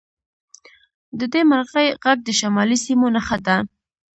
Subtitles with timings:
[1.19, 3.57] د دې مرغۍ غږ د شمالي سیمو نښه ده